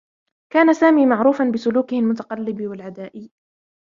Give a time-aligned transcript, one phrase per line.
[0.53, 3.31] كان سامي معروفا بسلوكه المتقلّب و العدائي.